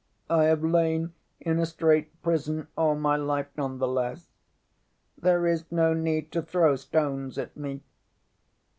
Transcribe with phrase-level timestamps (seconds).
[0.31, 4.29] I have lain in a strait prison all my life none the less.
[5.15, 7.83] There is no need to throw stones at me.